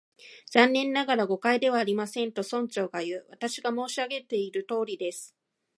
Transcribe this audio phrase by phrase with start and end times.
[0.51, 3.23] 「残念ながら、誤解ではありません」と、村長がいう。
[3.29, 5.35] 「私が申し上げているとおりです」